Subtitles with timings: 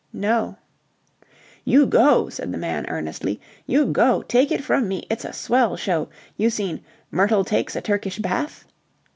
[0.13, 0.57] "No."
[1.63, 3.39] "You go," said the man earnestly.
[3.67, 4.23] "You go!
[4.23, 6.09] Take it from me, it's a swell show.
[6.35, 8.65] You seen 'Myrtle takes a Turkish Bath'?"